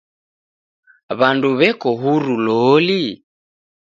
[1.19, 3.01] W'and w'eko huru loli?